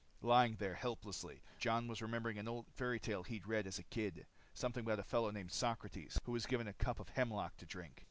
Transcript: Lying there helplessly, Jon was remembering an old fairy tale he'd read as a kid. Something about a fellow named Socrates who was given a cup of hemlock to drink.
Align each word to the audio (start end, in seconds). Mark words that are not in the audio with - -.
Lying 0.23 0.55
there 0.55 0.73
helplessly, 0.73 1.43
Jon 1.59 1.87
was 1.87 2.01
remembering 2.01 2.39
an 2.39 2.47
old 2.47 2.65
fairy 2.73 2.99
tale 2.99 3.21
he'd 3.21 3.45
read 3.45 3.67
as 3.67 3.77
a 3.77 3.83
kid. 3.83 4.25
Something 4.51 4.83
about 4.83 4.97
a 4.97 5.03
fellow 5.03 5.29
named 5.29 5.51
Socrates 5.51 6.17
who 6.23 6.31
was 6.31 6.47
given 6.47 6.67
a 6.67 6.73
cup 6.73 6.99
of 6.99 7.09
hemlock 7.09 7.55
to 7.57 7.67
drink. 7.67 7.99